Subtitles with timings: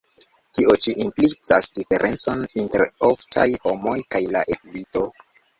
[0.59, 5.07] Tio ĉi implicas diferencon inter oftaj homoj kaj la elito.